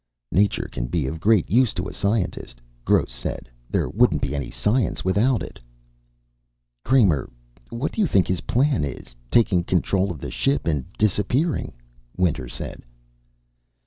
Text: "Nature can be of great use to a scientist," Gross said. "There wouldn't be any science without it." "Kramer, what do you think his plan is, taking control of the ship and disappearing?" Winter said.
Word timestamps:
"Nature 0.31 0.67
can 0.71 0.87
be 0.87 1.05
of 1.05 1.19
great 1.19 1.47
use 1.47 1.75
to 1.75 1.87
a 1.87 1.93
scientist," 1.93 2.59
Gross 2.83 3.11
said. 3.11 3.47
"There 3.69 3.87
wouldn't 3.87 4.23
be 4.23 4.33
any 4.33 4.49
science 4.49 5.05
without 5.05 5.43
it." 5.43 5.59
"Kramer, 6.83 7.29
what 7.69 7.91
do 7.91 8.01
you 8.01 8.07
think 8.07 8.25
his 8.27 8.41
plan 8.41 8.83
is, 8.83 9.13
taking 9.29 9.63
control 9.63 10.09
of 10.09 10.17
the 10.17 10.31
ship 10.31 10.65
and 10.65 10.91
disappearing?" 10.93 11.73
Winter 12.17 12.49
said. 12.49 12.81